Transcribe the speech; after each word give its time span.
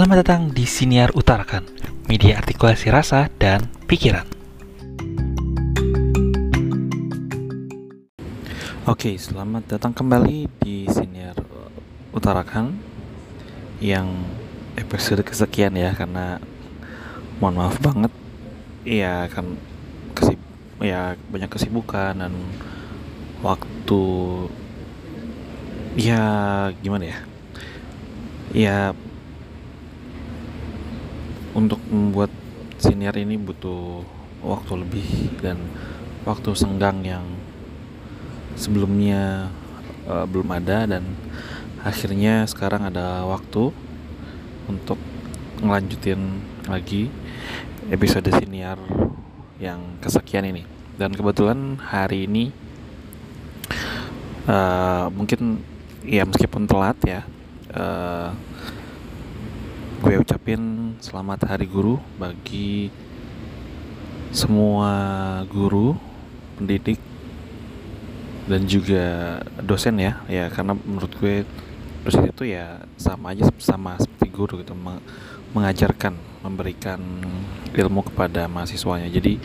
Selamat 0.00 0.24
datang 0.24 0.48
di 0.48 0.64
Siniar 0.64 1.12
Utarakan, 1.12 1.60
media 2.08 2.40
artikulasi 2.40 2.88
rasa 2.88 3.28
dan 3.36 3.68
pikiran. 3.84 4.24
Oke, 8.88 9.20
selamat 9.20 9.76
datang 9.76 9.92
kembali 9.92 10.48
di 10.56 10.88
Siniar 10.88 11.36
Utarakan 12.16 12.80
yang 13.84 14.24
episode 14.80 15.20
kesekian 15.20 15.76
ya 15.76 15.92
karena 15.92 16.40
mohon 17.36 17.60
maaf 17.60 17.76
banget. 17.84 18.08
Ya 18.88 19.28
kan 19.28 19.60
kesib 20.16 20.40
ya 20.80 21.12
banyak 21.28 21.52
kesibukan 21.52 22.24
dan 22.24 22.32
waktu 23.44 24.00
ya 25.92 26.24
gimana 26.80 27.04
ya? 27.04 27.18
Ya 28.56 28.76
untuk 31.56 31.82
membuat 31.90 32.30
siniar 32.80 33.16
ini 33.18 33.36
butuh 33.36 34.06
waktu 34.40 34.72
lebih 34.80 35.08
dan 35.44 35.60
waktu 36.24 36.52
senggang 36.56 37.04
yang 37.04 37.24
sebelumnya 38.56 39.52
uh, 40.08 40.24
belum 40.28 40.48
ada 40.52 40.84
dan 40.88 41.04
akhirnya 41.80 42.44
sekarang 42.44 42.88
ada 42.88 43.24
waktu 43.24 43.72
untuk 44.68 45.00
ngelanjutin 45.60 46.40
lagi 46.68 47.08
episode 47.88 48.28
siniar 48.32 48.78
yang 49.60 50.00
kesekian 50.00 50.48
ini. 50.48 50.64
Dan 50.96 51.16
kebetulan 51.16 51.80
hari 51.80 52.28
ini 52.28 52.52
uh, 54.44 55.08
mungkin 55.12 55.64
ya 56.04 56.24
meskipun 56.28 56.68
telat 56.68 56.96
ya 57.04 57.20
uh, 57.72 58.32
gue 60.00 60.16
ucapin 60.16 60.96
selamat 60.96 61.44
hari 61.44 61.68
guru 61.68 62.00
bagi 62.16 62.88
semua 64.32 64.88
guru 65.44 65.92
pendidik 66.56 66.96
dan 68.48 68.64
juga 68.64 69.04
dosen 69.60 70.00
ya. 70.00 70.24
Ya 70.24 70.48
karena 70.48 70.72
menurut 70.72 71.12
gue 71.20 71.44
dosen 72.00 72.32
itu 72.32 72.48
ya 72.48 72.80
sama 72.96 73.36
aja 73.36 73.44
sama 73.60 74.00
seperti 74.00 74.32
guru 74.32 74.64
gitu 74.64 74.72
mengajarkan 75.52 76.16
memberikan 76.48 76.96
ilmu 77.76 78.00
kepada 78.08 78.48
mahasiswanya. 78.48 79.12
Jadi 79.12 79.36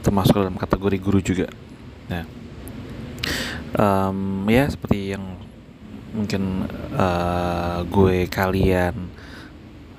termasuk 0.00 0.32
dalam 0.32 0.56
kategori 0.56 0.96
guru 0.96 1.20
juga. 1.20 1.52
Nah 2.08 2.24
um, 3.76 4.48
ya 4.48 4.64
seperti 4.64 5.12
yang 5.12 5.36
mungkin 6.16 6.64
uh, 6.96 7.84
gue 7.84 8.24
kalian 8.32 9.27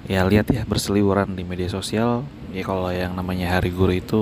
ya 0.08 0.24
lihat 0.24 0.48
ya 0.54 0.64
berseliweran 0.64 1.36
di 1.36 1.44
media 1.44 1.68
sosial. 1.68 2.24
Ya 2.54 2.64
kalau 2.64 2.90
yang 2.94 3.18
namanya 3.18 3.60
hari 3.60 3.74
guru 3.74 3.94
itu 3.94 4.22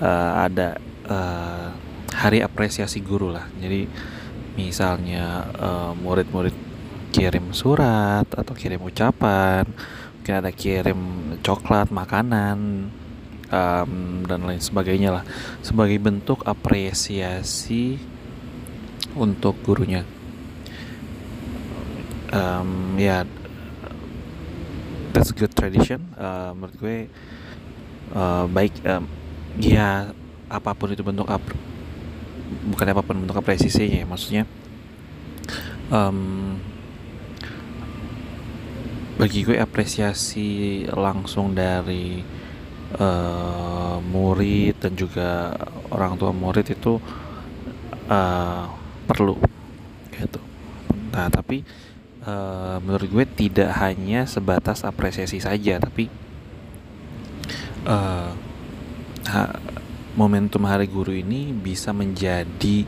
uh, 0.00 0.32
ada 0.42 0.80
uh, 1.06 1.70
hari 2.16 2.42
apresiasi 2.42 3.04
guru 3.04 3.30
lah. 3.30 3.46
Jadi 3.60 3.86
misalnya 4.58 5.46
uh, 5.54 5.92
murid-murid 5.94 6.56
kirim 7.14 7.54
surat 7.56 8.26
atau 8.28 8.52
kirim 8.52 8.84
ucapan 8.84 9.64
mungkin 10.28 10.44
ada 10.44 10.52
kirim 10.52 11.00
coklat 11.40 11.88
makanan 11.88 12.92
um, 13.48 13.92
dan 14.28 14.44
lain 14.44 14.60
sebagainya 14.60 15.08
lah. 15.08 15.24
Sebagai 15.64 15.96
bentuk 15.96 16.44
apresiasi 16.44 17.96
untuk 19.16 19.56
gurunya. 19.64 20.04
Um, 22.28 23.00
ya 23.00 23.24
that's 25.18 25.34
good 25.34 25.50
tradition 25.50 25.98
uh, 26.14 26.54
menurut 26.54 26.78
gue 26.78 26.98
uh, 28.14 28.46
baik 28.46 28.70
um, 28.86 29.02
ya 29.58 30.14
apa 30.46 30.70
pun 30.78 30.94
itu 30.94 31.02
bentuk 31.02 31.26
ap 31.26 31.42
bukan 32.70 32.86
apa 32.86 33.02
pun 33.02 33.18
bentuk 33.18 33.34
apresiasinya 33.34 33.98
ya 33.98 34.06
maksudnya 34.06 34.46
um, 35.90 36.54
bagi 39.18 39.42
gue 39.42 39.58
apresiasi 39.58 40.86
langsung 40.86 41.50
dari 41.50 42.22
uh, 42.94 43.98
murid 43.98 44.78
dan 44.78 44.94
juga 44.94 45.58
orang 45.90 46.14
tua 46.14 46.30
murid 46.30 46.70
itu 46.70 47.02
uh, 48.06 48.64
perlu 49.10 49.34
gitu. 50.14 50.38
Nah 51.10 51.26
tapi 51.26 51.66
uh, 52.28 52.76
menurut 52.84 53.08
gue 53.08 53.26
tidak 53.32 53.72
hanya 53.80 54.28
sebatas 54.28 54.84
apresiasi 54.84 55.40
saja 55.40 55.80
tapi 55.80 56.12
uh, 57.88 58.36
ha, 59.32 59.40
momentum 60.12 60.68
hari 60.68 60.84
guru 60.84 61.16
ini 61.16 61.56
bisa 61.56 61.96
menjadi 61.96 62.84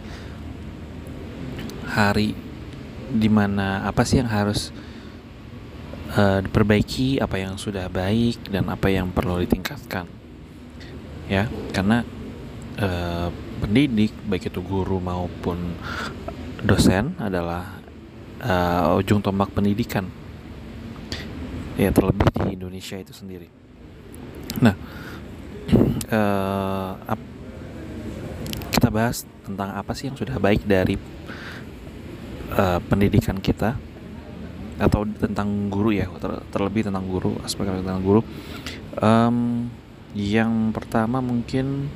hari 1.91 2.37
di 3.11 3.27
mana 3.27 3.83
apa 3.83 4.07
sih 4.07 4.23
yang 4.23 4.31
harus 4.31 4.71
uh, 6.15 6.39
diperbaiki 6.45 7.19
apa 7.19 7.43
yang 7.43 7.59
sudah 7.59 7.91
baik 7.91 8.47
dan 8.47 8.71
apa 8.71 8.87
yang 8.87 9.11
perlu 9.11 9.43
ditingkatkan. 9.43 10.07
Ya 11.27 11.51
karena 11.75 12.07
uh, 12.79 13.35
pendidik 13.59 14.15
baik 14.31 14.51
itu 14.51 14.63
guru 14.63 15.03
maupun 15.03 15.75
dosen 16.63 17.19
adalah 17.19 17.80
uh, 18.41 18.99
ujung 18.99 19.21
tombak 19.21 19.53
pendidikan 19.53 20.09
ya 21.81 21.89
terlebih 21.93 22.29
di 22.45 22.61
Indonesia 22.61 23.01
itu 23.01 23.13
sendiri. 23.17 23.49
Nah, 24.61 24.77
uh, 26.17 27.17
kita 28.77 28.89
bahas 28.93 29.25
tentang 29.45 29.77
apa 29.77 29.93
sih 29.97 30.09
yang 30.13 30.17
sudah 30.17 30.37
baik 30.37 30.65
dari 30.65 30.97
uh, 32.53 32.81
pendidikan 32.85 33.41
kita 33.41 33.77
atau 34.81 35.05
tentang 35.05 35.69
guru 35.69 35.93
ya 35.93 36.09
ter 36.17 36.41
terlebih 36.49 36.89
tentang 36.89 37.05
guru 37.05 37.37
aspek 37.45 37.69
tentang 37.69 38.01
guru 38.01 38.25
um, 38.97 39.69
yang 40.17 40.73
pertama 40.73 41.21
mungkin 41.21 41.93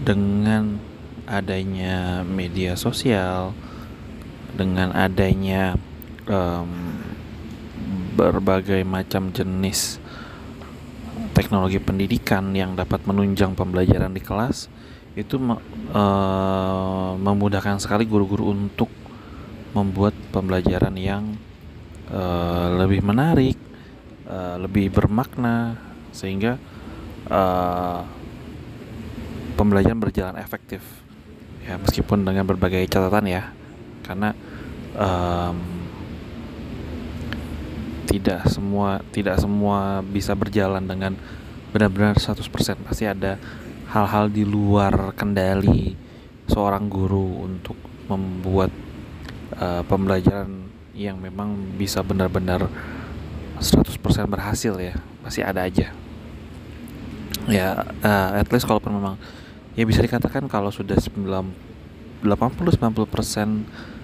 dengan 0.00 0.80
adanya 1.28 2.24
media 2.24 2.72
sosial 2.72 3.52
dengan 4.56 4.94
adanya 4.96 5.76
um, 6.28 6.70
berbagai 8.18 8.82
macam 8.82 9.30
jenis 9.30 10.02
teknologi 11.36 11.78
pendidikan 11.78 12.50
yang 12.50 12.74
dapat 12.74 13.06
menunjang 13.06 13.54
pembelajaran 13.54 14.10
di 14.10 14.18
kelas 14.18 14.66
itu 15.18 15.38
uh, 15.38 17.10
memudahkan 17.18 17.82
sekali 17.82 18.06
guru-guru 18.06 18.54
untuk 18.54 18.90
membuat 19.74 20.14
pembelajaran 20.30 20.94
yang 20.94 21.34
uh, 22.10 22.78
lebih 22.78 23.02
menarik, 23.02 23.58
uh, 24.30 24.58
lebih 24.62 24.94
bermakna 24.94 25.74
sehingga 26.14 26.58
uh, 27.30 28.02
pembelajaran 29.58 29.98
berjalan 29.98 30.36
efektif. 30.38 30.82
Ya 31.66 31.76
meskipun 31.76 32.22
dengan 32.22 32.46
berbagai 32.46 32.86
catatan 32.86 33.26
ya 33.26 33.42
karena 34.08 34.32
um, 34.96 35.56
tidak 38.08 38.48
semua 38.48 39.04
tidak 39.12 39.36
semua 39.36 40.00
bisa 40.00 40.32
berjalan 40.32 40.80
dengan 40.80 41.12
benar-benar 41.68 42.16
100% 42.16 42.40
pasti 42.88 43.04
ada 43.04 43.36
hal-hal 43.92 44.32
di 44.32 44.48
luar 44.48 45.12
kendali 45.12 45.92
seorang 46.48 46.88
guru 46.88 47.44
untuk 47.44 47.76
membuat 48.08 48.72
uh, 49.60 49.84
pembelajaran 49.84 50.72
yang 50.96 51.20
memang 51.20 51.76
bisa 51.76 52.00
benar-benar 52.00 52.66
100% 53.60 54.00
berhasil 54.26 54.74
ya. 54.80 54.96
Pasti 55.22 55.44
ada 55.44 55.68
aja. 55.68 55.92
Ya 57.48 57.68
uh, 58.04 58.30
at 58.40 58.48
least 58.48 58.64
kalaupun 58.64 58.96
memang 58.96 59.20
ya 59.76 59.84
bisa 59.84 60.00
dikatakan 60.00 60.48
kalau 60.48 60.72
sudah 60.72 60.96
90 60.96 61.68
80-90% 62.18 63.97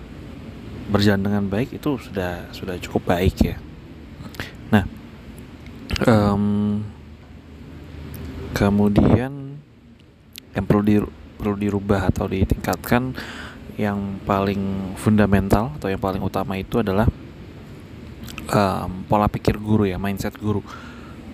berjalan 0.89 1.23
dengan 1.25 1.45
baik 1.49 1.77
itu 1.77 1.97
sudah 1.97 2.49
sudah 2.53 2.77
cukup 2.81 3.17
baik 3.17 3.37
ya. 3.41 3.57
Nah 4.73 4.85
um, 6.05 6.83
kemudian 8.55 9.59
yang 10.55 10.65
perlu 10.65 10.83
di, 10.87 10.97
perlu 11.41 11.57
dirubah 11.59 12.15
atau 12.15 12.31
ditingkatkan 12.31 13.17
yang 13.75 14.23
paling 14.23 14.95
fundamental 14.95 15.75
atau 15.75 15.91
yang 15.91 15.99
paling 15.99 16.23
utama 16.23 16.55
itu 16.55 16.79
adalah 16.79 17.11
um, 18.55 19.03
pola 19.11 19.27
pikir 19.27 19.59
guru 19.59 19.91
ya 19.91 19.99
mindset 19.99 20.39
guru. 20.39 20.63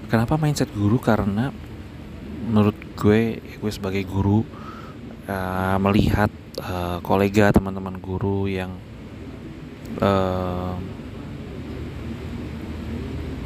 Kenapa 0.09 0.41
mindset 0.41 0.73
guru? 0.73 0.97
Karena 0.97 1.53
menurut 2.49 2.75
gue 2.97 3.39
gue 3.61 3.71
sebagai 3.71 4.03
guru 4.09 4.43
uh, 5.29 5.77
melihat 5.79 6.33
uh, 6.65 6.99
kolega 7.05 7.53
teman-teman 7.53 8.01
guru 8.01 8.49
yang 8.49 8.73
uh, 9.99 10.79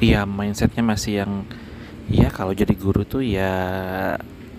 Iya 0.04 0.28
mindsetnya 0.28 0.84
masih 0.84 1.24
yang 1.24 1.32
ya 2.12 2.28
kalau 2.28 2.52
jadi 2.52 2.76
guru 2.76 3.08
tuh 3.08 3.24
ya 3.24 3.48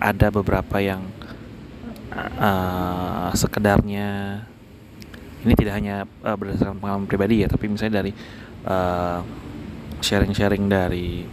ada 0.02 0.28
beberapa 0.34 0.82
yang 0.82 1.06
uh, 2.42 3.30
sekedarnya. 3.36 4.42
Ini 5.46 5.54
tidak 5.54 5.74
hanya 5.78 6.10
uh, 6.26 6.34
berdasarkan 6.34 6.82
pengalaman 6.82 7.06
pribadi 7.06 7.46
ya 7.46 7.48
tapi 7.52 7.70
misalnya 7.70 8.02
dari 8.02 8.12
uh, 8.66 9.22
sharing-sharing 10.02 10.66
dari 10.66 11.30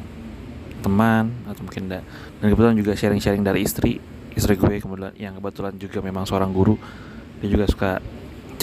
teman 0.84 1.32
atau 1.48 1.62
mungkin 1.64 1.88
da 1.88 2.04
dan 2.42 2.46
kebetulan 2.52 2.76
juga 2.76 2.92
sharing-sharing 2.92 3.46
dari 3.46 3.62
istri 3.64 4.02
istri 4.34 4.58
gue 4.58 4.82
kemudian 4.82 5.14
yang 5.16 5.38
kebetulan 5.40 5.72
juga 5.80 6.04
memang 6.04 6.28
seorang 6.28 6.52
guru. 6.52 6.76
Dia 7.40 7.48
juga 7.48 7.64
suka 7.64 7.96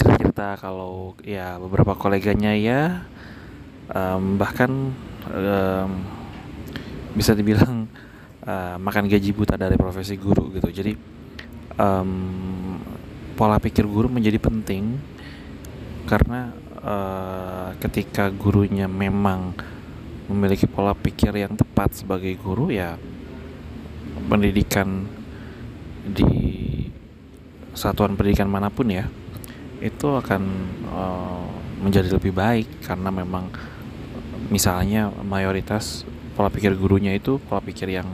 cerita-cerita 0.00 0.56
kalau 0.56 1.12
ya 1.20 1.60
beberapa 1.60 1.92
koleganya 1.92 2.56
ya 2.56 3.04
um, 3.92 4.40
bahkan 4.40 4.96
um, 5.28 5.90
bisa 7.12 7.36
dibilang 7.36 7.84
uh, 8.48 8.80
makan 8.80 9.12
gaji 9.12 9.36
buta 9.36 9.60
dari 9.60 9.76
profesi 9.76 10.16
guru 10.16 10.48
gitu. 10.56 10.72
Jadi 10.72 10.96
um, 11.76 12.80
pola 13.36 13.60
pikir 13.60 13.84
guru 13.84 14.08
menjadi 14.08 14.40
penting 14.40 14.96
karena 16.08 16.48
uh, 16.80 17.76
ketika 17.76 18.32
gurunya 18.32 18.88
memang 18.88 19.52
memiliki 20.32 20.64
pola 20.64 20.96
pikir 20.96 21.36
yang 21.36 21.52
tepat 21.60 22.00
sebagai 22.00 22.32
guru 22.40 22.72
ya 22.72 22.96
pendidikan 24.32 25.04
di 26.08 26.32
satuan 27.76 28.16
pendidikan 28.16 28.48
mana 28.48 28.72
pun 28.72 28.88
ya 28.88 29.19
itu 29.80 30.08
akan 30.12 30.42
uh, 30.92 31.48
menjadi 31.80 32.12
lebih 32.12 32.36
baik 32.36 32.84
karena 32.84 33.08
memang 33.08 33.48
misalnya 34.52 35.08
mayoritas 35.24 36.04
pola 36.36 36.52
pikir 36.52 36.76
gurunya 36.76 37.16
itu 37.16 37.40
pola 37.40 37.64
pikir 37.64 37.88
yang 37.88 38.08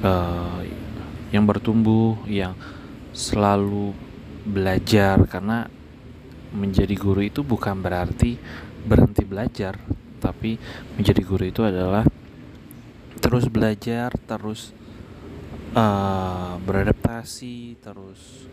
uh, 0.00 0.60
yang 1.28 1.44
bertumbuh 1.44 2.16
yang 2.24 2.56
selalu 3.12 3.92
belajar 4.48 5.20
karena 5.28 5.68
menjadi 6.56 6.96
guru 6.96 7.20
itu 7.20 7.44
bukan 7.44 7.76
berarti 7.84 8.40
berhenti 8.88 9.28
belajar 9.28 9.76
tapi 10.18 10.56
menjadi 10.96 11.20
guru 11.20 11.44
itu 11.44 11.60
adalah 11.60 12.08
terus 13.20 13.44
belajar 13.52 14.16
terus 14.24 14.72
uh, 15.76 16.56
beradaptasi 16.64 17.76
terus 17.84 18.48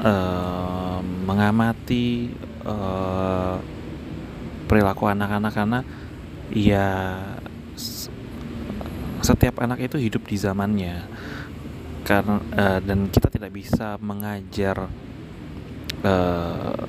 uh, 0.00 0.98
mengamati 1.00 2.32
uh, 2.64 3.60
perilaku 4.66 5.06
anak-anak 5.10 5.52
karena 5.52 5.80
ya 6.50 6.88
setiap 9.20 9.60
anak 9.60 9.84
itu 9.84 10.00
hidup 10.00 10.26
di 10.26 10.36
zamannya. 10.40 11.04
Karena 12.02 12.40
uh, 12.40 12.80
dan 12.80 13.12
kita 13.12 13.28
tidak 13.28 13.52
bisa 13.52 14.00
mengajar 14.00 14.88
uh, 16.02 16.88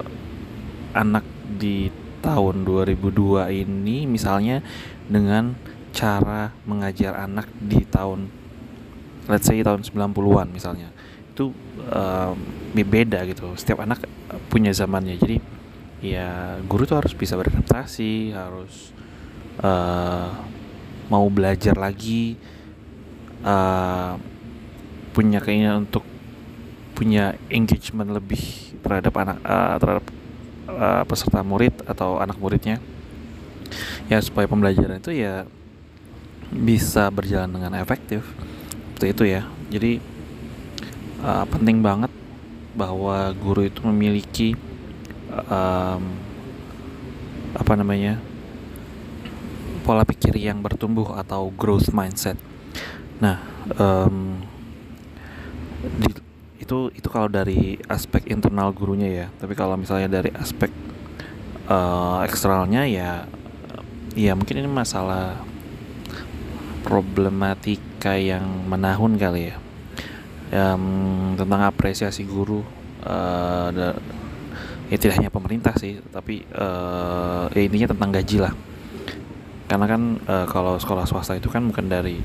anak 0.96 1.28
di 1.60 1.92
tahun 2.22 2.64
2002 2.64 3.50
ini 3.66 4.06
misalnya 4.06 4.62
dengan 5.10 5.58
cara 5.92 6.56
mengajar 6.64 7.18
anak 7.18 7.50
di 7.60 7.84
tahun 7.84 8.30
let's 9.28 9.50
say 9.50 9.60
tahun 9.60 9.84
90-an 9.84 10.48
misalnya 10.54 10.94
itu 11.32 11.56
uh, 11.88 12.36
beda 12.76 13.24
gitu. 13.28 13.56
Setiap 13.56 13.88
anak 13.88 14.04
punya 14.52 14.76
zamannya. 14.76 15.16
Jadi 15.16 15.38
ya 16.02 16.58
guru 16.66 16.84
tuh 16.84 16.98
harus 16.98 17.14
bisa 17.14 17.38
beradaptasi 17.38 18.34
harus 18.34 18.90
uh, 19.62 20.34
mau 21.14 21.30
belajar 21.30 21.78
lagi 21.78 22.40
uh, 23.46 24.18
punya 25.14 25.44
keinginan 25.44 25.86
untuk 25.86 26.02
punya 26.98 27.38
engagement 27.50 28.14
lebih 28.14 28.42
terhadap 28.82 29.14
anak 29.18 29.38
uh, 29.46 29.76
terhadap 29.78 30.06
uh, 30.70 31.04
peserta 31.06 31.42
murid 31.42 31.74
atau 31.86 32.22
anak 32.22 32.38
muridnya. 32.38 32.78
Ya 34.12 34.20
supaya 34.20 34.48
pembelajaran 34.48 35.00
itu 35.00 35.16
ya 35.16 35.48
bisa 36.52 37.08
berjalan 37.08 37.52
dengan 37.52 37.80
efektif. 37.80 38.28
Seperti 38.92 39.08
itu 39.16 39.24
ya. 39.24 39.42
Jadi 39.72 40.11
uh, 41.22 41.46
penting 41.48 41.80
banget 41.86 42.12
bahwa 42.74 43.32
guru 43.36 43.68
itu 43.68 43.82
memiliki 43.84 44.50
um, 45.48 46.04
apa 47.52 47.74
namanya 47.76 48.20
pola 49.82 50.06
pikir 50.08 50.38
yang 50.38 50.62
bertumbuh 50.62 51.18
atau 51.18 51.52
growth 51.52 51.92
mindset. 51.92 52.38
Nah, 53.20 53.42
um, 53.76 54.40
di, 56.00 56.10
itu 56.62 56.94
itu 56.94 57.08
kalau 57.10 57.28
dari 57.28 57.82
aspek 57.90 58.30
internal 58.30 58.72
gurunya 58.72 59.10
ya. 59.10 59.28
Tapi 59.42 59.54
kalau 59.58 59.76
misalnya 59.76 60.22
dari 60.22 60.32
aspek 60.32 60.70
uh, 61.68 62.24
eksternalnya 62.24 62.88
ya, 62.88 63.12
ya 64.16 64.32
mungkin 64.38 64.62
ini 64.62 64.70
masalah 64.70 65.42
problematika 66.86 68.18
yang 68.18 68.46
menahun 68.70 69.18
kali 69.18 69.54
ya. 69.54 69.61
Um, 70.52 71.32
tentang 71.40 71.64
apresiasi 71.64 72.28
guru 72.28 72.60
uh, 73.08 73.72
ya 74.92 74.98
tidak 75.00 75.24
hanya 75.24 75.32
pemerintah 75.32 75.72
sih 75.80 76.04
tapi 76.12 76.44
uh, 76.52 77.48
ya 77.56 77.62
intinya 77.64 77.96
tentang 77.96 78.12
gaji 78.12 78.38
lah. 78.44 78.52
Karena 79.72 79.88
kan 79.88 80.20
uh, 80.28 80.44
kalau 80.52 80.76
sekolah 80.76 81.08
swasta 81.08 81.40
itu 81.40 81.48
kan 81.48 81.64
bukan 81.64 81.88
dari 81.88 82.20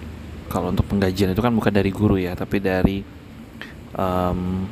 kalau 0.51 0.75
untuk 0.75 0.91
penggajian 0.91 1.31
itu 1.31 1.39
kan 1.39 1.55
bukan 1.55 1.71
dari 1.71 1.95
guru 1.95 2.19
ya 2.19 2.35
tapi 2.35 2.59
dari 2.59 3.07
um, 3.95 4.67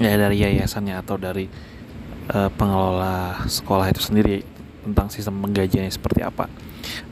ya 0.00 0.16
dari 0.16 0.40
yayasannya 0.40 0.96
atau 0.96 1.20
dari 1.20 1.44
uh, 2.32 2.48
pengelola 2.56 3.44
sekolah 3.44 3.84
itu 3.92 4.00
sendiri 4.00 4.40
tentang 4.80 5.12
sistem 5.12 5.44
penggajiannya 5.44 5.92
seperti 5.92 6.24
apa. 6.24 6.48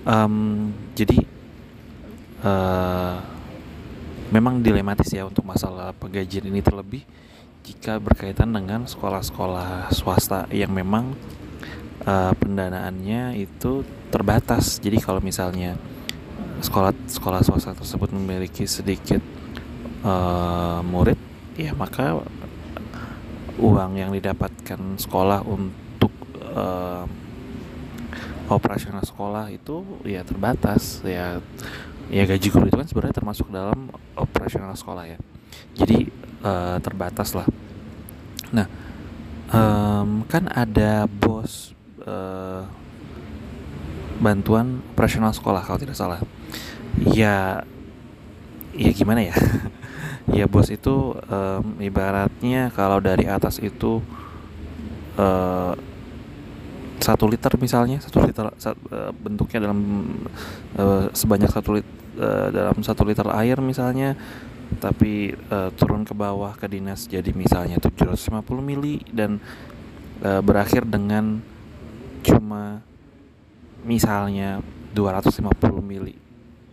Um, 0.09 0.73
jadi 0.97 1.21
memang 4.37 4.61
dilematis 4.61 5.09
ya 5.09 5.25
untuk 5.25 5.49
masalah 5.49 5.97
penggajian 5.97 6.45
ini 6.53 6.61
terlebih 6.61 7.01
jika 7.65 7.97
berkaitan 7.97 8.53
dengan 8.53 8.85
sekolah-sekolah 8.85 9.89
swasta 9.97 10.45
yang 10.53 10.71
memang 10.77 11.17
uh, 12.05 12.37
pendanaannya 12.37 13.41
itu 13.41 13.81
terbatas. 14.13 14.77
Jadi 14.79 15.01
kalau 15.01 15.25
misalnya 15.25 15.75
sekolah 16.61 16.93
sekolah 17.09 17.41
swasta 17.41 17.73
tersebut 17.73 18.13
memiliki 18.13 18.69
sedikit 18.69 19.25
uh, 20.05 20.85
murid, 20.85 21.17
ya 21.57 21.73
maka 21.73 22.21
uang 23.57 23.97
yang 23.97 24.13
didapatkan 24.13 25.01
sekolah 25.01 25.41
untuk 25.49 26.13
uh, 26.53 27.09
operasional 28.53 29.03
sekolah 29.03 29.51
itu 29.51 29.83
ya 30.07 30.23
terbatas 30.23 31.03
ya 31.03 31.43
ya 32.07 32.23
gaji 32.23 32.49
guru 32.51 32.71
itu 32.71 32.77
kan 32.79 32.87
sebenarnya 32.87 33.17
termasuk 33.19 33.47
dalam 33.51 33.91
operasional 34.15 34.75
sekolah 34.79 35.05
ya. 35.07 35.19
Jadi 35.75 36.07
uh, 36.43 36.79
terbatas 36.79 37.35
lah. 37.35 37.47
Nah 38.55 38.67
um, 39.51 40.23
kan 40.27 40.47
ada 40.51 41.07
bos 41.11 41.75
uh, 42.07 42.67
bantuan 44.23 44.81
operasional 44.95 45.35
sekolah 45.35 45.63
kalau 45.63 45.79
tidak 45.81 45.99
salah. 45.99 46.23
Ya 46.97 47.63
ya 48.77 48.91
gimana 48.95 49.23
ya? 49.27 49.37
Ya 50.27 50.51
bos 50.51 50.75
itu 50.75 51.15
um, 51.15 51.65
ibaratnya 51.79 52.75
kalau 52.75 52.99
dari 52.99 53.31
atas 53.31 53.63
itu 53.63 54.03
uh, 55.15 55.73
satu 56.99 57.29
liter 57.29 57.53
misalnya 57.61 58.01
satu 58.01 58.25
liter 58.25 58.49
uh, 58.49 59.13
bentuknya 59.13 59.69
dalam 59.69 59.81
uh, 60.79 61.13
sebanyak 61.13 61.51
satu 61.53 61.81
liter 61.81 61.93
uh, 62.21 62.49
dalam 62.49 62.79
satu 62.81 63.03
liter 63.05 63.27
air 63.37 63.61
misalnya 63.61 64.17
tapi 64.83 65.31
uh, 65.53 65.71
turun 65.79 66.03
ke 66.03 66.15
bawah 66.17 66.57
ke 66.59 66.67
dinas 66.67 67.07
jadi 67.07 67.31
misalnya 67.31 67.79
750 67.79 68.43
mili 68.61 69.05
dan 69.15 69.39
uh, 70.25 70.43
berakhir 70.43 70.83
dengan 70.89 71.39
cuma 72.27 72.83
misalnya 73.87 74.59
250 74.91 75.47
mili 75.85 76.19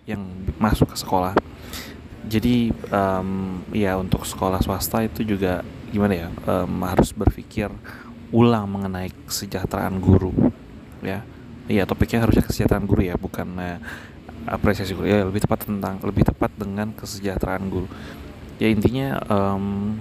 yang 0.09 0.23
masuk 0.57 0.91
ke 0.91 0.97
sekolah. 0.99 1.37
Jadi 2.23 2.71
um, 2.87 3.59
ya 3.75 3.99
untuk 3.99 4.23
sekolah 4.23 4.63
swasta 4.63 5.03
itu 5.03 5.27
juga 5.27 5.59
gimana 5.91 6.27
ya 6.27 6.27
um, 6.47 6.81
harus 6.87 7.11
berpikir 7.11 7.67
ulang 8.33 8.65
mengenai 8.65 9.13
kesejahteraan 9.29 10.01
guru 10.01 10.33
ya. 11.05 11.21
Iya 11.69 11.87
topiknya 11.87 12.25
harusnya 12.25 12.43
kesejahteraan 12.43 12.89
guru 12.89 13.07
ya 13.07 13.15
bukan 13.15 13.47
uh, 13.55 13.79
apresiasi 14.49 14.97
guru. 14.97 15.07
Ya 15.07 15.23
lebih 15.23 15.45
tepat 15.45 15.69
tentang 15.69 16.01
lebih 16.01 16.25
tepat 16.25 16.51
dengan 16.57 16.91
kesejahteraan 16.97 17.69
guru. 17.69 17.87
Ya 18.57 18.67
intinya 18.73 19.21
um, 19.29 19.95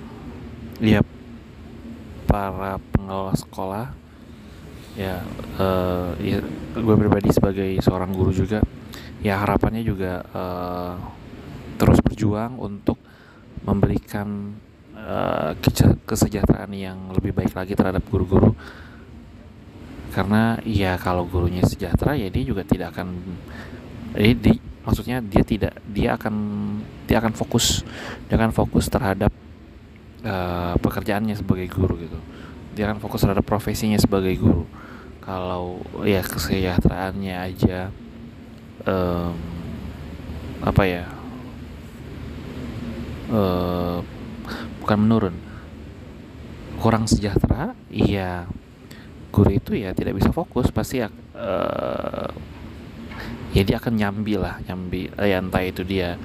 ya 0.80 1.04
para 2.26 2.80
pengelola 2.96 3.36
sekolah 3.36 3.86
ya, 4.96 5.20
uh, 5.60 6.16
ya 6.16 6.40
gue 6.76 6.94
pribadi 6.96 7.28
sebagai 7.32 7.68
seorang 7.84 8.12
guru 8.12 8.32
juga 8.32 8.64
ya 9.20 9.38
harapannya 9.40 9.84
juga 9.84 10.24
uh, 10.32 10.96
terus 11.76 12.00
berjuang 12.00 12.58
untuk 12.58 12.98
memberikan 13.62 14.56
uh, 15.02 15.52
kesejahteraan 16.06 16.70
yang 16.72 17.10
lebih 17.12 17.34
baik 17.34 17.52
lagi 17.52 17.74
terhadap 17.74 18.02
guru-guru. 18.06 18.54
Karena 20.12 20.60
ya 20.62 21.00
kalau 21.00 21.24
gurunya 21.24 21.64
sejahtera 21.64 22.12
ya 22.14 22.28
dia 22.28 22.44
juga 22.44 22.62
tidak 22.68 22.92
akan 22.92 23.16
eh, 24.12 24.36
di, 24.36 24.60
maksudnya 24.84 25.24
dia 25.24 25.40
tidak 25.40 25.72
dia 25.88 26.20
akan 26.20 26.34
dia 27.08 27.16
akan 27.16 27.32
fokus 27.32 27.80
dia 28.28 28.36
akan 28.36 28.52
fokus 28.52 28.92
terhadap 28.92 29.32
uh, 30.20 30.76
pekerjaannya 30.76 31.32
sebagai 31.32 31.66
guru 31.72 31.96
gitu. 31.96 32.18
Dia 32.76 32.92
akan 32.92 33.00
fokus 33.00 33.24
terhadap 33.24 33.44
profesinya 33.44 33.96
sebagai 33.96 34.36
guru. 34.36 34.68
Kalau 35.24 35.80
ya 36.04 36.20
kesejahteraannya 36.20 37.36
aja 37.38 37.88
um, 38.84 39.32
apa 40.62 40.82
ya 40.84 41.04
uh, 43.32 44.04
bukan 44.82 44.98
menurun. 44.98 45.36
Kurang 46.82 47.06
sejahtera 47.06 47.78
iya. 47.88 48.50
Guru 49.32 49.48
itu 49.48 49.72
ya 49.72 49.96
tidak 49.96 50.20
bisa 50.20 50.28
fokus 50.28 50.68
pasti 50.68 51.00
ya 51.00 51.08
uh, 51.32 52.28
ya 53.56 53.62
dia 53.64 53.80
akan 53.80 53.96
nyambi 53.96 54.36
lah 54.36 54.60
nyambi 54.68 55.08
ya 55.08 55.40
entah 55.40 55.64
itu 55.64 55.80
dia 55.88 56.20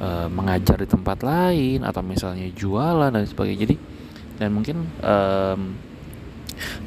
uh, 0.00 0.24
mengajar 0.32 0.80
di 0.80 0.88
tempat 0.88 1.20
lain 1.20 1.84
atau 1.84 2.00
misalnya 2.00 2.48
jualan 2.56 3.12
dan 3.12 3.28
sebagainya. 3.28 3.68
Jadi 3.68 3.76
dan 4.40 4.56
mungkin 4.56 4.88
um, 5.04 5.76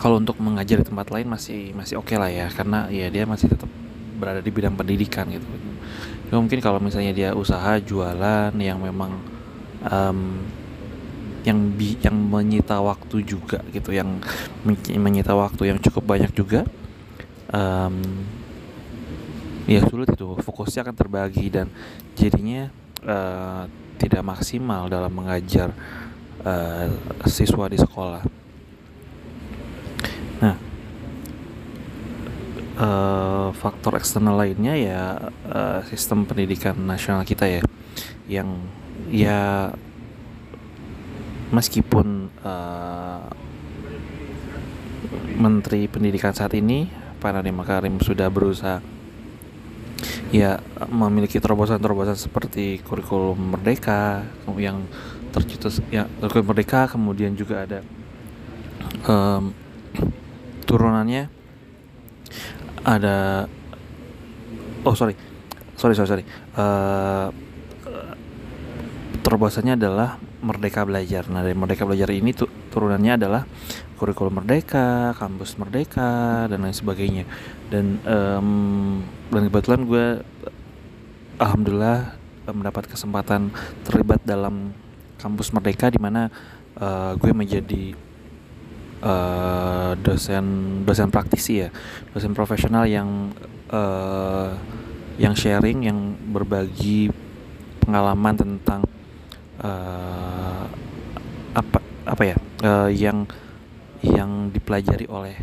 kalau 0.02 0.18
untuk 0.18 0.42
mengajar 0.42 0.82
di 0.82 0.86
tempat 0.90 1.14
lain 1.14 1.30
masih 1.30 1.74
masih 1.78 2.02
oke 2.02 2.10
okay 2.10 2.18
lah 2.18 2.34
ya 2.34 2.50
karena 2.50 2.90
ya 2.90 3.06
dia 3.14 3.30
masih 3.30 3.54
tetap 3.54 3.70
berada 4.18 4.42
di 4.42 4.50
bidang 4.50 4.74
pendidikan 4.74 5.30
gitu. 5.30 5.46
Ya, 6.30 6.38
mungkin 6.38 6.62
kalau 6.62 6.78
misalnya 6.82 7.14
dia 7.14 7.30
usaha 7.34 7.78
jualan 7.82 8.54
yang 8.58 8.82
memang 8.82 9.18
um, 9.86 10.46
yang 11.48 11.60
bi 11.76 11.96
yang 12.04 12.16
menyita 12.16 12.84
waktu 12.84 13.24
juga 13.24 13.64
gitu 13.72 13.96
yang 13.96 14.20
menyita 14.92 15.32
waktu 15.34 15.72
yang 15.72 15.80
cukup 15.80 16.16
banyak 16.18 16.32
juga 16.36 16.68
um, 17.54 17.96
ya 19.70 19.86
sulit 19.86 20.10
itu 20.14 20.34
fokusnya 20.42 20.90
akan 20.90 20.96
terbagi 20.98 21.48
dan 21.54 21.70
jadinya 22.18 22.74
uh, 23.06 23.70
tidak 24.00 24.24
maksimal 24.24 24.88
dalam 24.90 25.12
mengajar 25.12 25.76
uh, 26.42 26.88
siswa 27.28 27.68
di 27.68 27.78
sekolah. 27.78 28.24
Nah, 30.40 30.56
uh, 32.80 33.48
faktor 33.54 34.00
eksternal 34.00 34.40
lainnya 34.40 34.74
ya 34.80 35.02
uh, 35.52 35.80
sistem 35.92 36.24
pendidikan 36.24 36.80
nasional 36.80 37.28
kita 37.28 37.46
ya, 37.46 37.62
yang 38.26 38.50
ya 39.12 39.70
meskipun 41.50 42.30
uh, 42.46 43.26
Menteri 45.40 45.88
Pendidikan 45.90 46.36
saat 46.36 46.54
ini 46.54 46.90
Pak 47.20 47.32
Nadiem 47.36 47.56
Makarim 47.56 47.96
sudah 48.00 48.28
berusaha 48.28 48.80
ya 50.30 50.62
memiliki 50.88 51.42
terobosan-terobosan 51.42 52.16
seperti 52.16 52.80
kurikulum 52.86 53.58
merdeka 53.58 54.24
yang 54.56 54.86
tercetus 55.34 55.82
ya 55.90 56.06
kurikulum 56.22 56.54
merdeka 56.54 56.86
kemudian 56.86 57.34
juga 57.34 57.66
ada 57.66 57.80
um, 59.10 59.52
turunannya. 60.64 61.32
Ada 62.80 63.50
oh 64.88 64.96
sorry 64.96 65.18
sorry 65.76 65.94
sorry 65.98 66.08
sorry 66.08 66.24
uh, 66.56 67.28
terobosannya 69.20 69.76
adalah 69.76 70.29
merdeka 70.40 70.88
belajar 70.88 71.28
nah 71.28 71.44
dari 71.44 71.56
merdeka 71.56 71.84
belajar 71.84 72.10
ini 72.16 72.32
tuh 72.32 72.48
turunannya 72.70 73.20
adalah 73.20 73.44
kurikulum 74.00 74.40
merdeka, 74.40 75.12
kampus 75.20 75.60
merdeka 75.60 76.48
dan 76.48 76.64
lain 76.64 76.72
sebagainya. 76.72 77.28
Dan 77.68 78.00
um, 78.08 78.50
dan 79.28 79.52
kebetulan 79.52 79.84
gue 79.84 80.06
alhamdulillah 81.36 82.16
mendapat 82.50 82.88
kesempatan 82.88 83.52
terlibat 83.84 84.24
dalam 84.24 84.72
kampus 85.20 85.52
merdeka 85.52 85.92
di 85.92 86.00
mana 86.00 86.32
uh, 86.80 87.14
gue 87.20 87.36
menjadi 87.36 87.94
uh, 89.04 89.92
dosen 90.00 90.46
dosen 90.88 91.12
praktisi 91.12 91.68
ya, 91.68 91.70
dosen 92.16 92.32
profesional 92.32 92.88
yang 92.88 93.36
uh, 93.68 94.56
yang 95.20 95.36
sharing, 95.36 95.84
yang 95.84 96.16
berbagi 96.32 97.12
pengalaman 97.84 98.40
tentang 98.40 98.88
uh, 99.64 100.66
apa 101.56 101.80
apa 102.08 102.24
ya? 102.24 102.38
Uh, 102.60 102.90
yang 102.92 103.24
yang 104.04 104.52
dipelajari 104.52 105.08
oleh 105.08 105.36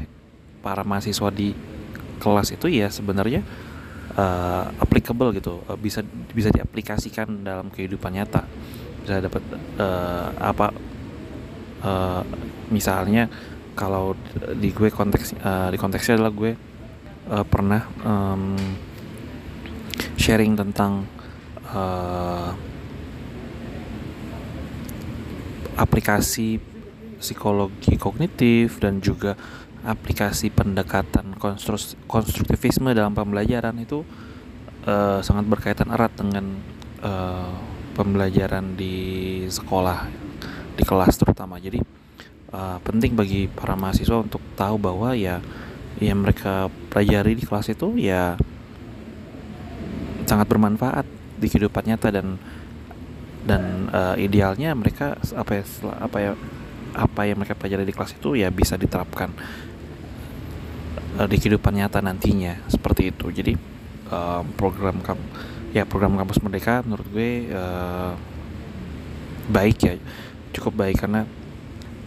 para 0.64 0.82
mahasiswa 0.82 1.28
di 1.32 1.52
kelas 2.16 2.52
itu 2.56 2.66
ya 2.73 2.88
sebenarnya 2.88 3.44
uh, 4.16 4.73
applicable 4.80 5.32
gitu. 5.37 5.61
Uh, 5.68 5.78
bisa 5.78 6.00
bisa 6.32 6.49
diaplikasikan 6.52 7.44
dalam 7.44 7.68
kehidupan 7.68 8.12
nyata. 8.16 8.44
Bisa 9.04 9.23
dapat 9.23 9.42
uh, 9.78 10.28
apa 10.40 10.75
uh, 11.85 12.23
misalnya 12.73 13.30
kalau 13.76 14.16
di 14.56 14.73
gue 14.73 14.88
konteks 14.88 15.37
uh, 15.44 15.68
di 15.68 15.76
konteksnya 15.76 16.16
adalah 16.16 16.32
gue 16.32 16.52
uh, 17.28 17.44
pernah 17.44 17.85
um, 18.02 18.56
sharing 20.16 20.56
tentang 20.56 21.04
uh, 21.70 22.50
aplikasi 25.76 26.59
psikologi 27.21 27.97
kognitif 27.97 28.80
dan 28.80 29.00
juga 29.00 29.37
aplikasi 29.87 30.50
pendekatan 30.50 31.38
konstruktivisme 32.11 32.90
dalam 32.90 33.14
pembelajaran 33.14 33.78
itu 33.78 34.02
uh, 34.88 35.23
sangat 35.23 35.47
berkaitan 35.47 35.95
erat 35.95 36.11
dengan 36.18 36.59
uh, 37.06 37.54
pembelajaran 37.95 38.75
di 38.75 39.47
sekolah 39.47 40.11
di 40.76 40.83
kelas 40.83 41.14
terutama. 41.16 41.56
Jadi 41.62 41.80
uh, 42.52 42.83
penting 42.83 43.14
bagi 43.14 43.47
para 43.47 43.78
mahasiswa 43.78 44.21
untuk 44.21 44.42
tahu 44.59 44.76
bahwa 44.76 45.14
ya 45.14 45.40
yang 46.02 46.21
mereka 46.21 46.68
pelajari 46.92 47.38
di 47.38 47.45
kelas 47.47 47.73
itu 47.73 47.97
ya 47.97 48.37
sangat 50.28 50.45
bermanfaat 50.50 51.06
di 51.40 51.47
kehidupan 51.49 51.88
nyata 51.88 52.11
dan 52.11 52.37
dan 53.47 53.87
uh, 53.95 54.19
idealnya 54.19 54.75
mereka 54.75 55.15
apa 55.38 55.62
ya 55.62 55.65
apa 56.03 56.19
ya 56.19 56.33
apa 56.97 57.21
yang 57.29 57.38
mereka 57.38 57.55
pelajari 57.55 57.87
di 57.87 57.95
kelas 57.95 58.19
itu 58.19 58.35
ya 58.35 58.50
bisa 58.50 58.75
diterapkan 58.75 59.31
uh, 61.23 61.26
di 61.31 61.37
kehidupan 61.38 61.79
nyata 61.79 62.03
nantinya 62.03 62.67
seperti 62.67 63.15
itu. 63.15 63.31
Jadi 63.31 63.55
uh, 64.11 64.43
program 64.59 64.99
kam 65.00 65.19
ya 65.71 65.87
program 65.87 66.19
kampus 66.19 66.43
merdeka 66.43 66.83
menurut 66.83 67.07
gue 67.15 67.53
uh, 67.55 68.19
baik 69.47 69.79
ya 69.79 69.95
cukup 70.57 70.73
baik 70.83 70.97
karena 71.05 71.29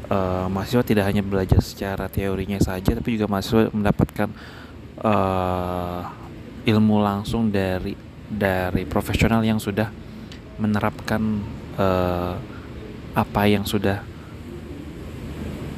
uh, 0.10 0.50
mahasiswa 0.50 0.84
tidak 0.84 1.06
hanya 1.06 1.22
belajar 1.22 1.62
secara 1.62 2.10
teorinya 2.10 2.58
saja 2.58 2.98
tapi 2.98 3.16
juga 3.16 3.30
mahasiswa 3.30 3.70
mendapatkan 3.70 4.30
uh, 5.06 6.02
ilmu 6.66 6.98
langsung 7.00 7.54
dari 7.54 7.94
dari 8.26 8.90
profesional 8.90 9.46
yang 9.46 9.62
sudah 9.62 10.09
menerapkan 10.60 11.42
uh, 11.80 12.36
apa 13.16 13.42
yang 13.48 13.64
sudah 13.64 14.04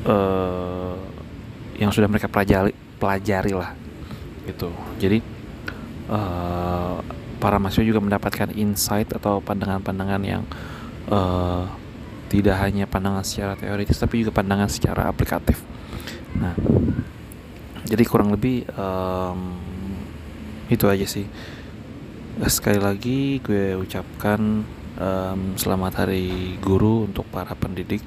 uh, 0.09 0.97
yang 1.77 1.93
sudah 1.93 2.09
mereka 2.09 2.27
pelajari 2.27 2.73
pelajari 2.97 3.53
lah 3.53 3.71
gitu. 4.50 4.73
Jadi 4.97 5.21
uh, 6.09 6.97
para 7.41 7.57
mahasiswa 7.57 7.85
juga 7.85 8.01
mendapatkan 8.01 8.53
insight 8.53 9.09
atau 9.13 9.41
pandangan-pandangan 9.41 10.21
yang 10.25 10.43
uh, 11.09 11.65
tidak 12.29 12.57
hanya 12.61 12.85
pandangan 12.85 13.25
secara 13.25 13.53
teoritis 13.57 13.97
tapi 13.97 14.25
juga 14.25 14.33
pandangan 14.33 14.69
secara 14.69 15.09
aplikatif. 15.09 15.61
Nah 16.38 16.53
jadi 17.85 18.03
kurang 18.07 18.31
lebih 18.31 18.63
um, 18.77 19.57
itu 20.71 20.88
aja 20.88 21.03
sih 21.03 21.27
sekali 22.47 22.79
lagi 22.79 23.43
gue 23.43 23.75
ucapkan 23.75 24.63
um, 24.95 25.41
selamat 25.59 26.05
hari 26.05 26.55
guru 26.63 27.09
untuk 27.11 27.27
para 27.27 27.51
pendidik 27.57 28.00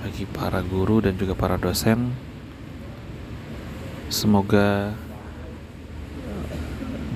bagi 0.00 0.24
para 0.24 0.64
guru 0.64 1.04
dan 1.04 1.16
juga 1.20 1.36
para 1.36 1.60
dosen. 1.60 2.12
Semoga 4.08 4.96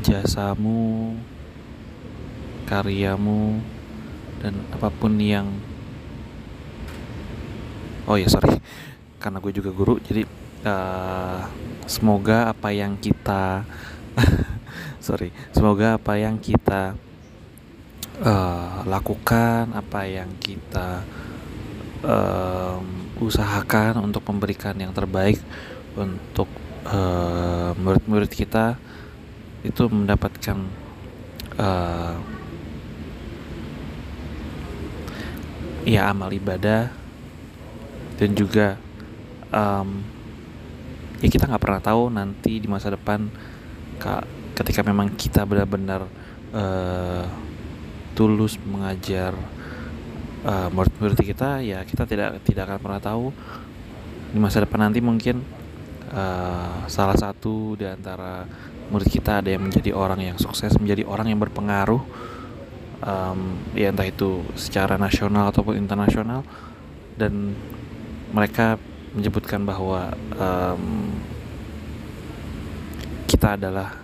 jasamu 0.09 1.13
karyamu 2.65 3.61
dan 4.41 4.57
apa 4.73 4.89
pun 4.89 5.21
yang 5.21 5.53
oh 8.09 8.17
ya 8.17 8.25
sorry 8.25 8.57
karena 9.21 9.37
gue 9.45 9.53
juga 9.53 9.69
guru 9.69 10.01
jadi 10.01 10.25
uh, 10.65 11.45
semoga 11.85 12.49
apa 12.49 12.73
yang 12.73 12.97
kita 12.97 13.69
sorry. 15.09 15.33
Semoga 15.57 15.97
apa 15.97 16.21
yang 16.21 16.37
kita 16.37 16.93
uh, 18.21 18.85
lakukan 18.85 19.73
apa 19.73 20.05
yang 20.05 20.29
kita 20.37 21.01
um, 22.05 22.85
usahakan 23.25 24.05
untuk 24.05 24.21
memberikan 24.29 24.77
yang 24.77 24.93
terbaik 24.93 25.41
untuk 25.97 26.45
uh, 26.85 27.73
murid-murid 27.81 28.29
kita 28.29 28.77
itu 29.65 29.89
mendapatkan 29.89 30.61
uh, 31.57 32.15
ya 35.89 36.13
amal 36.13 36.29
ibadah 36.29 36.93
dan 38.21 38.31
juga 38.37 38.77
um, 39.49 40.05
ya 41.25 41.33
kita 41.33 41.49
nggak 41.49 41.65
pernah 41.65 41.81
tahu 41.81 42.13
nanti 42.13 42.61
di 42.61 42.69
masa 42.69 42.93
depan 42.93 43.27
kak 43.99 44.38
ketika 44.59 44.83
memang 44.83 45.15
kita 45.15 45.47
benar-benar 45.47 46.11
uh, 46.51 47.25
tulus 48.19 48.59
mengajar 48.67 49.39
uh, 50.43 50.69
murid-murid 50.75 51.23
kita 51.23 51.63
ya 51.63 51.87
kita 51.87 52.03
tidak 52.11 52.43
tidak 52.43 52.67
akan 52.67 52.79
pernah 52.83 53.01
tahu 53.01 53.31
di 54.35 54.39
masa 54.43 54.67
depan 54.67 54.91
nanti 54.91 54.99
mungkin 54.99 55.41
uh, 56.11 56.91
salah 56.91 57.15
satu 57.15 57.79
di 57.79 57.87
antara 57.87 58.43
murid 58.91 59.07
kita 59.07 59.39
ada 59.39 59.49
yang 59.55 59.63
menjadi 59.63 59.95
orang 59.95 60.21
yang 60.35 60.37
sukses 60.37 60.75
menjadi 60.77 61.07
orang 61.07 61.31
yang 61.31 61.39
berpengaruh 61.39 62.03
um, 63.03 63.59
ya 63.75 63.91
entah 63.93 64.07
itu 64.07 64.43
secara 64.59 64.99
nasional 64.99 65.51
ataupun 65.51 65.79
internasional. 65.79 66.43
Dan 67.19 67.55
mereka 68.31 68.79
menyebutkan 69.15 69.67
bahwa 69.67 70.15
um, 70.39 71.11
kita 73.27 73.59
adalah 73.59 73.99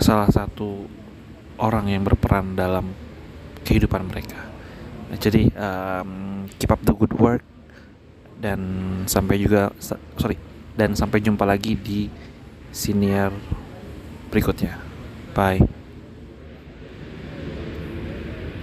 salah 0.00 0.28
satu 0.28 0.88
orang 1.56 1.88
yang 1.92 2.04
berperan 2.04 2.56
dalam 2.56 2.92
kehidupan 3.64 4.06
mereka. 4.06 4.38
Nah, 5.10 5.18
jadi 5.18 5.48
um, 5.54 6.44
keep 6.58 6.70
up 6.70 6.82
the 6.82 6.94
good 6.94 7.14
work 7.16 7.42
dan 8.36 8.60
sampai 9.08 9.40
juga 9.40 9.72
sorry 10.20 10.36
dan 10.76 10.92
sampai 10.92 11.24
jumpa 11.24 11.48
lagi 11.48 11.72
di 11.74 12.10
senior 12.70 13.32
berikutnya. 14.28 14.76
Bye. 15.32 15.75